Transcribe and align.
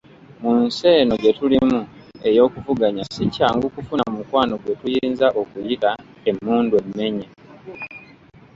Mu 0.41 0.51
nsi 0.65 0.85
eno 1.01 1.15
gye 1.21 1.31
tulimu 1.37 1.79
ey'okuvuganya 2.27 3.03
si 3.13 3.23
kyangu 3.35 3.65
kufuna 3.75 4.03
mukwano 4.15 4.53
gwe 4.61 4.73
tuyinza 4.79 5.27
okuyita, 5.41 5.91
“emmundu 6.29 6.75
emmenye” 6.81 7.27